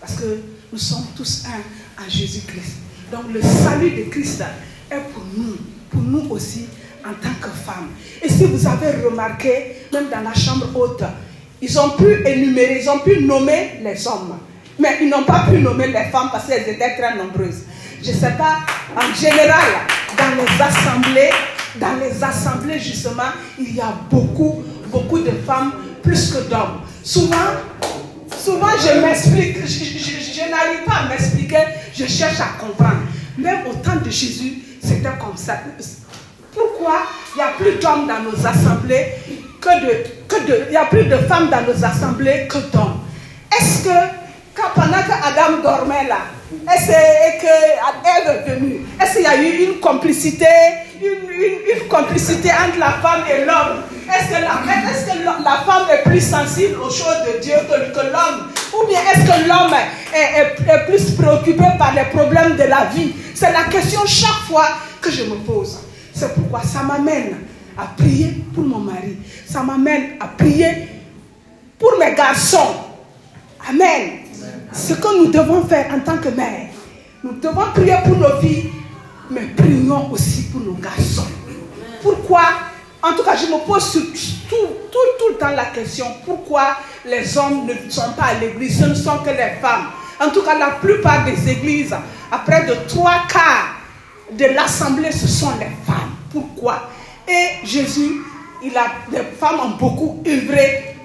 [0.00, 0.40] Parce que
[0.72, 2.78] nous sommes tous un en Jésus-Christ.
[3.12, 4.42] Donc le salut de Christ
[4.90, 5.56] est pour nous,
[5.90, 6.66] pour nous aussi
[7.04, 7.90] en tant que femmes.
[8.20, 11.04] Et si vous avez remarqué, même dans la chambre haute,
[11.62, 14.36] ils ont pu énumérer, ils ont pu nommer les hommes.
[14.78, 17.62] Mais ils n'ont pas pu nommer les femmes parce qu'elles étaient très nombreuses.
[18.02, 18.58] Je ne sais pas,
[18.96, 19.62] en général,
[20.18, 21.30] dans les assemblées,
[21.76, 25.72] dans les assemblées, justement, il y a beaucoup, beaucoup de femmes
[26.02, 26.80] plus que d'hommes.
[27.04, 27.36] Souvent,
[28.36, 31.62] souvent je m'explique, je, n'arrive pas à m'expliquer,
[31.94, 33.02] je cherche à comprendre.
[33.38, 35.60] Même au temps de Jésus, c'était comme ça.
[36.52, 37.02] Pourquoi
[37.34, 39.06] il n'y a plus d'hommes dans nos assemblées
[39.62, 42.98] que de, que de, il y a plus de femmes dans nos assemblées que d'hommes.
[43.56, 43.98] Est-ce que
[44.74, 46.18] pendant que Adam dormait là,
[46.74, 46.88] est-ce
[47.40, 50.46] que est venue Est-ce qu'il y a eu une complicité,
[51.00, 53.82] une, complicité entre la femme et l'homme?
[54.08, 54.44] Est-ce que,
[55.44, 57.54] la, femme est plus sensible aux choses de Dieu
[57.94, 58.48] que, l'homme?
[58.74, 59.74] Ou bien est-ce que l'homme
[60.12, 63.14] est, plus préoccupé par les problèmes de la vie?
[63.34, 64.66] C'est la question chaque fois
[65.00, 65.78] que je me pose.
[66.14, 67.36] C'est pourquoi ça m'amène
[67.76, 69.16] à prier pour mon mari.
[69.46, 70.88] Ça m'amène à prier
[71.78, 72.74] pour mes garçons.
[73.68, 74.20] Amen.
[74.72, 76.68] Ce que nous devons faire en tant que mère,
[77.22, 78.70] nous devons prier pour nos filles,
[79.30, 81.26] mais prions aussi pour nos garçons.
[82.02, 82.42] Pourquoi?
[83.02, 83.92] En tout cas, je me pose
[84.48, 84.56] tout,
[84.90, 88.94] tout, le temps la question pourquoi les hommes ne sont pas à l'église, ce ne
[88.94, 89.86] sont que les femmes.
[90.20, 91.94] En tout cas, la plupart des églises,
[92.30, 93.76] à près de trois quarts
[94.30, 96.14] de l'assemblée, ce sont les femmes.
[96.30, 96.88] Pourquoi?
[97.28, 98.22] Et Jésus,
[98.62, 100.96] il a, les femmes ont beaucoup œuvré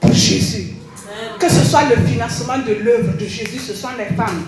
[0.00, 0.74] pour Jésus.
[1.38, 4.46] Que ce soit le financement de l'œuvre de Jésus, ce sont les femmes.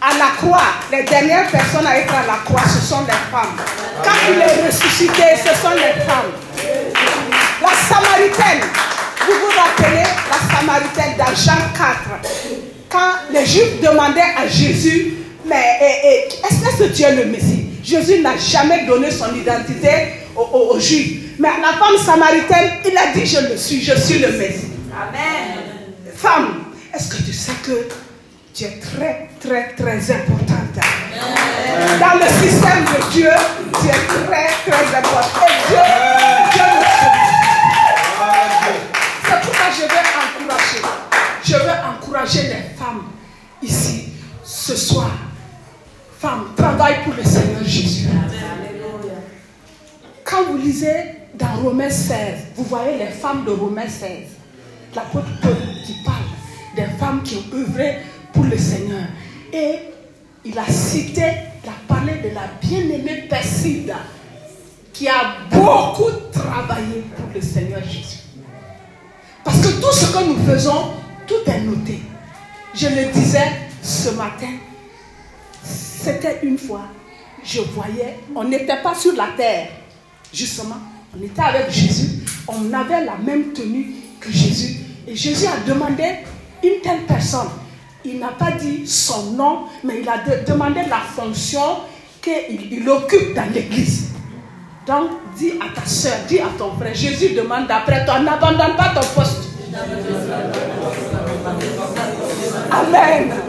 [0.00, 3.56] À la croix, les dernières personnes à être à la croix, ce sont les femmes.
[4.04, 6.32] Quand il est ressuscité, ce sont les femmes.
[7.60, 8.68] La Samaritaine,
[9.26, 11.98] vous vous rappelez la Samaritaine dans Jean 4,
[12.88, 17.67] quand les Juifs demandaient à Jésus, mais est-ce que tu es le Messie?
[17.82, 21.34] Jésus n'a jamais donné son identité aux, Juifs.
[21.38, 24.72] Mais à la femme samaritaine, il a dit, je le suis, je suis le Messie.
[24.92, 25.58] Amen.
[26.14, 26.64] Femme,
[26.94, 27.88] est-ce que tu sais que
[28.54, 30.58] tu es très, très, très importante?
[32.00, 33.30] Dans le système de Dieu,
[33.80, 35.48] tu es très, très importante.
[35.48, 35.78] Et Dieu,
[36.52, 36.86] Dieu le
[39.24, 40.82] C'est pourquoi je veux encourager.
[41.44, 43.04] Je veux encourager les femmes
[43.62, 44.08] ici,
[44.44, 45.10] ce soir.
[46.18, 48.08] Femmes, travaille pour le Seigneur Jésus.
[50.24, 52.16] Quand vous lisez dans Romains 16,
[52.56, 54.08] vous voyez les femmes de Romains 16.
[54.96, 55.54] L'apôtre Paul
[55.86, 56.24] qui parle
[56.74, 57.98] des femmes qui ont œuvré
[58.32, 59.04] pour le Seigneur.
[59.52, 59.78] Et
[60.44, 61.22] il a cité,
[61.62, 63.98] il a parlé de la bien-aimée Persida
[64.92, 68.18] qui a beaucoup travaillé pour le Seigneur Jésus.
[69.44, 70.94] Parce que tout ce que nous faisons,
[71.28, 72.00] tout est noté.
[72.74, 73.52] Je le disais
[73.82, 74.48] ce matin,
[75.98, 76.82] c'était une fois,
[77.44, 79.68] je voyais, on n'était pas sur la terre,
[80.32, 80.76] justement,
[81.16, 84.76] on était avec Jésus, on avait la même tenue que Jésus.
[85.06, 86.04] Et Jésus a demandé
[86.62, 87.48] une telle personne.
[88.04, 91.78] Il n'a pas dit son nom, mais il a demandé la fonction
[92.22, 94.10] qu'il occupe dans l'église.
[94.86, 98.94] Donc, dis à ta soeur, dis à ton frère, Jésus demande d'après toi, n'abandonne pas
[98.94, 99.48] ton poste.
[102.70, 103.47] Amen.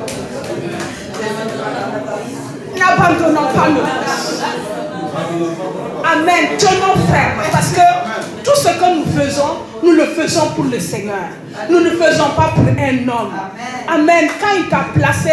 [2.89, 4.43] N'abandonnons pas nos postes.
[6.04, 6.45] Amen.
[6.58, 7.41] Tenons ferme.
[7.52, 7.82] Parce que
[8.43, 11.30] tout ce que nous faisons, nous le faisons pour le Seigneur.
[11.69, 13.34] Nous ne faisons pas pour un homme.
[13.88, 14.28] Amen.
[14.39, 15.32] Quand il t'a placé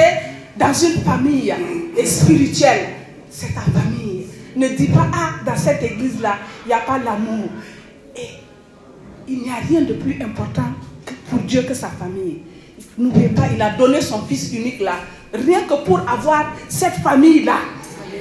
[0.57, 1.55] dans une famille
[2.05, 2.89] spirituelle,
[3.31, 4.27] c'est ta famille.
[4.55, 7.49] Ne dis pas, ah, dans cette église-là, il n'y a pas l'amour.
[8.17, 8.29] Et
[9.29, 10.71] il n'y a rien de plus important
[11.31, 12.43] pour Dieu que sa famille.
[12.99, 14.95] N'oubliez pas, il a donné son fils unique là,
[15.33, 17.59] rien que pour avoir cette famille-là.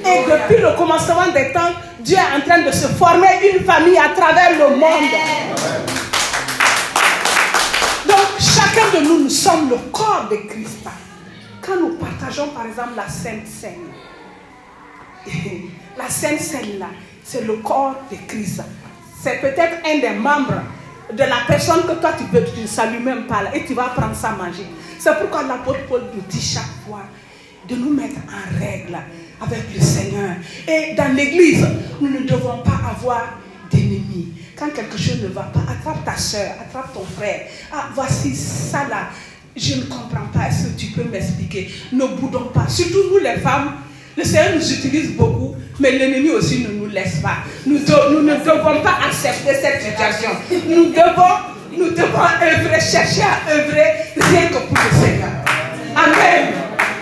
[0.05, 3.97] Et depuis le commencement des temps, Dieu est en train de se former une famille
[3.97, 5.11] à travers le monde.
[8.07, 10.85] Donc, chacun de nous, nous sommes le corps de Christ.
[11.61, 13.91] Quand nous partageons, par exemple, la Sainte Seine,
[15.97, 16.87] la Sainte Seine, là,
[17.23, 18.61] c'est le corps de Christ.
[19.19, 20.61] C'est peut-être un des membres
[21.13, 24.15] de la personne que toi tu ne tu salues même pas et tu vas prendre
[24.15, 24.65] ça manger.
[24.99, 27.03] C'est pourquoi l'apôtre Paul nous dit chaque fois
[27.67, 28.97] de nous mettre en règle
[29.41, 30.35] avec le Seigneur.
[30.67, 31.65] Et dans l'église,
[32.01, 33.39] nous ne devons pas avoir
[33.71, 34.33] d'ennemis.
[34.57, 37.41] Quand quelque chose ne va pas, attrape ta soeur, attrape ton frère.
[37.73, 39.09] Ah, voici ça là.
[39.55, 40.47] Je ne comprends pas.
[40.47, 41.71] Est-ce que tu peux m'expliquer?
[41.91, 42.67] Ne boudons pas.
[42.67, 43.73] Surtout nous les femmes,
[44.17, 47.37] le Seigneur nous utilise beaucoup, mais l'ennemi aussi ne nous laisse pas.
[47.65, 50.29] Nous, ne devons pas accepter cette situation.
[50.67, 55.29] Nous devons, nous devons œuvrer, chercher à œuvrer rien que pour le Seigneur.
[55.95, 56.53] Amen.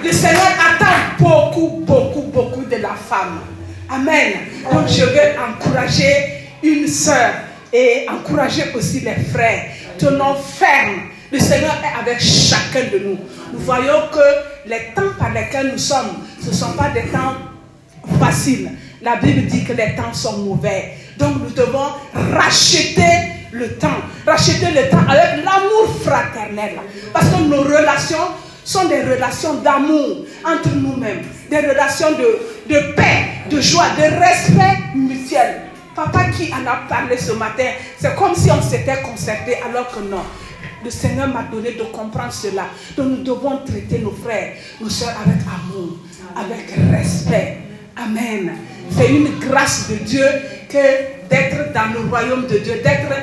[0.04, 3.42] Le Seigneur attend beaucoup, beaucoup, beaucoup de la femme.
[3.90, 4.34] Amen.
[4.72, 7.32] Donc je vais encourager une sœur
[7.72, 9.66] et encourager aussi les frères.
[9.98, 11.10] Tenons ferme.
[11.32, 13.18] Le Seigneur est avec chacun de nous.
[13.54, 17.36] Nous voyons que les temps par lesquels nous sommes, ce ne sont pas des temps
[18.20, 18.72] faciles.
[19.04, 20.94] La Bible dit que les temps sont mauvais.
[21.20, 21.90] Donc nous devons
[22.34, 23.04] racheter
[23.52, 24.02] le temps.
[24.26, 26.80] Racheter le temps avec l'amour fraternel.
[27.14, 28.32] Parce que nos relations
[28.64, 34.80] sont des relations d'amour entre nous-mêmes, des relations de, de paix, de joie, de respect
[34.96, 35.62] mutuel.
[35.96, 37.68] Papa qui en a parlé ce matin,
[38.00, 40.24] c'est comme si on s'était concerté alors que non.
[40.84, 42.68] Le Seigneur m'a donné de comprendre cela.
[42.98, 45.98] Donc nous devons traiter nos frères, nos soeurs avec amour,
[46.36, 47.58] avec respect.
[47.96, 48.52] Amen.
[48.92, 50.26] C'est une grâce de Dieu
[50.70, 53.14] que d'être dans le royaume de Dieu, d'être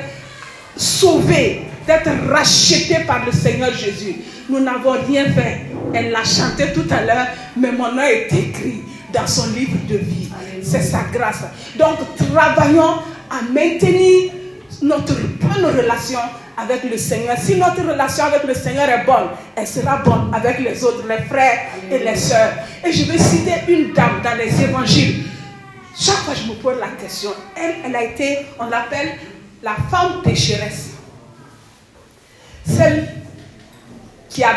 [0.75, 4.15] sauvé, d'être racheté par le Seigneur Jésus.
[4.49, 5.61] Nous n'avons rien fait.
[5.93, 8.81] Elle l'a chanté tout à l'heure, mais mon nom est écrit
[9.13, 10.29] dans son livre de vie.
[10.63, 11.43] C'est sa grâce.
[11.77, 14.31] Donc, travaillons à maintenir
[14.81, 16.19] notre bonne relation
[16.57, 17.37] avec le Seigneur.
[17.37, 21.23] Si notre relation avec le Seigneur est bonne, elle sera bonne avec les autres, les
[21.25, 22.53] frères et les sœurs.
[22.85, 25.25] Et je vais citer une dame dans les évangiles.
[25.97, 29.11] chaque fois je me pose la question, elle, elle a été, on l'appelle
[29.63, 30.91] la femme pécheresse.
[32.65, 33.07] Celle
[34.29, 34.53] qui a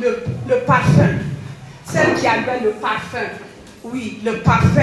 [0.00, 1.18] le, le, parfum,
[1.84, 3.26] celle qui avait le parfum,
[3.84, 4.80] oui, le parfum,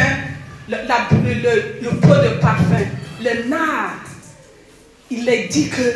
[0.67, 2.85] le, le, le pot de parfum,
[3.21, 4.12] le nard.
[5.11, 5.95] Il est dit que,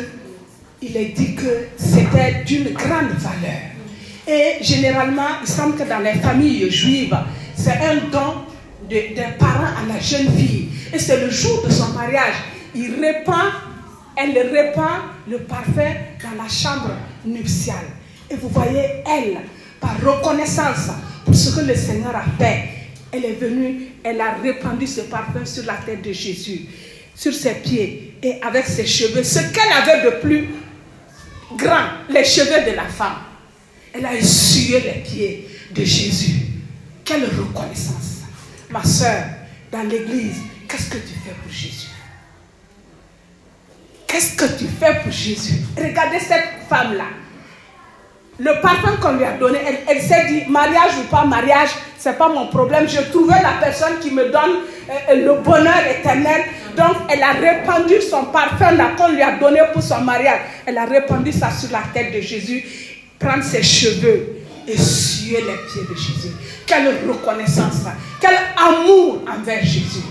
[0.82, 3.62] il est dit que c'était d'une grande valeur.
[4.26, 7.16] Et généralement, il semble que dans les familles juives,
[7.56, 8.44] c'est un don
[8.88, 10.68] des parents à la jeune fille.
[10.92, 12.34] Et c'est le jour de son mariage.
[12.74, 13.52] Il répand,
[14.16, 16.90] elle répand le parfum dans la chambre
[17.24, 17.86] nuptiale.
[18.30, 19.38] Et vous voyez, elle,
[19.80, 20.90] par reconnaissance
[21.24, 22.68] pour ce que le Seigneur a fait,
[23.12, 26.66] elle est venue, elle a répandu ce parfum sur la tête de Jésus,
[27.18, 29.24] sur ses pieds et avec ses cheveux.
[29.24, 30.48] Ce qu'elle avait de plus
[31.56, 33.16] grand, les cheveux de la femme.
[33.92, 36.42] Elle a essuyé les pieds de Jésus.
[37.04, 38.22] Quelle reconnaissance.
[38.70, 39.24] Ma soeur,
[39.72, 40.36] dans l'église,
[40.68, 41.88] qu'est-ce que tu fais pour Jésus?
[44.06, 45.56] Qu'est-ce que tu fais pour Jésus?
[45.76, 47.08] Regardez cette femme-là.
[48.40, 52.14] Le parfum qu'on lui a donné, elle, s'est dit, mariage ou pas mariage, ce n'est
[52.14, 52.88] pas mon problème.
[52.88, 56.42] Je trouvais la personne qui me donne euh, le bonheur éternel.
[56.76, 60.38] Donc, elle a répandu son parfum là qu'on lui a donné pour son mariage.
[60.66, 62.64] Elle a répandu ça sur la tête de Jésus.
[63.18, 66.32] Prendre ses cheveux et suer les pieds de Jésus.
[66.64, 67.86] Quelle reconnaissance,
[68.20, 70.04] quel amour envers Jésus.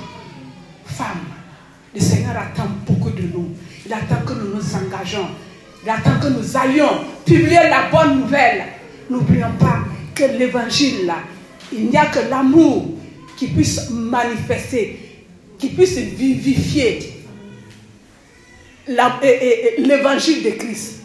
[0.86, 1.24] Femme,
[1.96, 3.52] le Seigneur attend beaucoup de nous.
[3.86, 5.30] Il attend que nous nous engageons.
[5.84, 8.63] Il attend que nous allions publier la bonne nouvelle.
[9.10, 9.80] N'oublions pas
[10.13, 11.12] que l'évangile,
[11.72, 12.88] il n'y a que l'amour
[13.38, 15.00] qui puisse manifester,
[15.58, 17.24] qui puisse vivifier
[18.88, 21.02] l'évangile de Christ.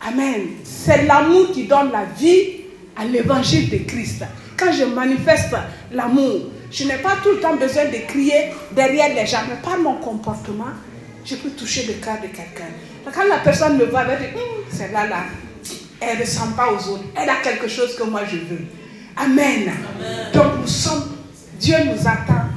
[0.00, 0.42] Amen.
[0.64, 2.64] C'est l'amour qui donne la vie
[2.96, 4.24] à l'évangile de Christ.
[4.56, 5.54] Quand je manifeste
[5.92, 9.78] l'amour, je n'ai pas tout le temps besoin de crier derrière les gens, mais par
[9.78, 10.72] mon comportement,
[11.24, 12.70] je peux toucher le cœur de quelqu'un.
[13.12, 15.16] Quand la personne me voit, elle va dire, hum, celle-là, là,
[16.00, 17.04] elle ne ressemble pas aux autres.
[17.14, 18.64] Elle a quelque chose que moi je veux.
[19.16, 19.72] Amen.
[20.32, 21.16] Donc nous sommes,
[21.58, 22.48] Dieu nous attend.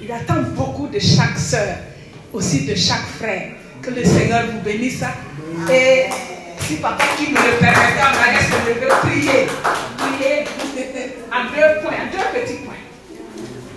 [0.00, 1.76] Il attend beaucoup de chaque sœur,
[2.32, 3.50] aussi de chaque frère.
[3.82, 5.02] Que le Seigneur vous bénisse.
[5.70, 6.04] Et
[6.60, 9.46] si papa qui me le permettait, on va se lever, prier.
[9.98, 10.44] Prier
[11.32, 12.74] en deux points, en deux petits points.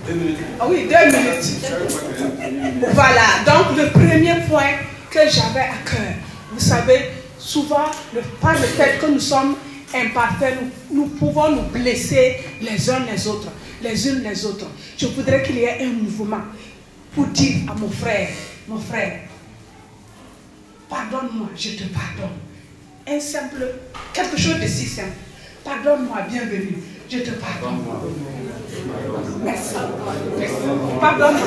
[0.08, 0.38] Deux minutes.
[0.60, 2.94] Ah oui, deux minutes.
[2.94, 4.72] Voilà, donc le premier point
[5.10, 6.14] que j'avais à cœur,
[6.52, 9.56] vous savez, souvent, le, par le fait que nous sommes
[9.94, 13.50] imparfaits, nous, nous pouvons nous blesser les uns les autres,
[13.82, 14.68] les unes les autres.
[14.98, 16.42] Je voudrais qu'il y ait un mouvement
[17.14, 18.30] pour dire à mon frère,
[18.68, 19.22] mon frère,
[20.88, 22.38] pardonne-moi, je te pardonne
[23.08, 23.66] un simple,
[24.14, 25.10] quelque chose de si simple.
[25.64, 26.78] Pardonne-moi, bienvenue.
[27.12, 27.80] Je te pardonne.
[29.44, 29.76] Merci.
[31.02, 31.42] Pardonne-moi.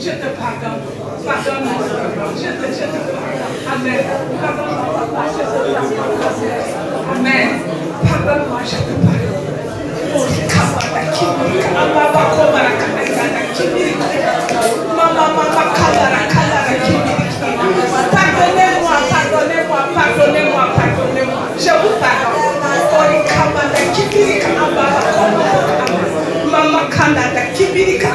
[0.00, 0.80] Je te pardonne.
[1.26, 1.82] Pardonne-moi.
[2.36, 3.52] Je te, je te pardonne.
[3.74, 4.00] Amen.
[4.40, 5.22] Pardonne-moi, papa.
[5.32, 5.58] Je te
[5.96, 6.50] pardonne.
[7.14, 7.48] Amen.
[8.08, 9.42] Pardonne-moi, je te pardonne.
[10.14, 10.26] Oh.
[11.74, 12.04] Mama
[27.02, 28.08] kanda kibirika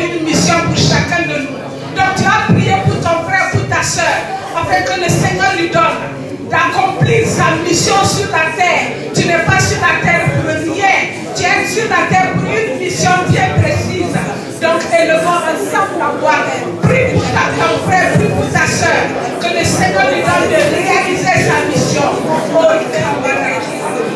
[0.00, 1.56] une mission pour chacun de nous.
[1.96, 4.16] Donc tu as prié pour ton frère, pour ta soeur,
[4.56, 9.12] afin que le Seigneur lui donne d'accomplir sa mission sur la terre.
[9.14, 10.98] Tu n'es pas sur la terre pour rien.
[11.36, 14.14] Tu es sur la terre pour une mission bien précise.
[14.60, 16.40] Donc élevons ensemble la voix.
[16.82, 19.02] Prie pour ton frère, prie pour ta soeur.
[19.40, 22.08] Que le Seigneur lui donne de réaliser sa mission.
[22.54, 22.80] Oh,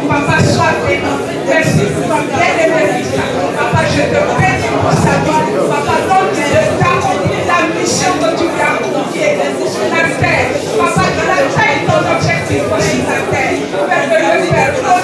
[0.08, 1.33] Papa, sois béni.
[1.46, 3.04] Merci pour ma bien-aimée.
[3.56, 5.14] Papa, je te bénis pour sa.
[5.70, 7.02] Papa, donne-lui le temps,
[7.46, 8.78] la mission que tu as
[9.90, 10.48] la terre.
[10.78, 11.38] Papa, la
[11.86, 13.54] ton objectif pour la terre.
[13.88, 15.03] Père le.